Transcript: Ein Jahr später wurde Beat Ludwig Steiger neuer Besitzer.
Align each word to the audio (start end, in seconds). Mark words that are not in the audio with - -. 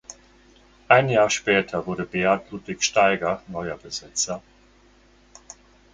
Ein 0.87 1.09
Jahr 1.09 1.29
später 1.29 1.85
wurde 1.85 2.07
Beat 2.07 2.49
Ludwig 2.49 2.81
Steiger 2.83 3.43
neuer 3.45 3.77
Besitzer. 3.77 4.41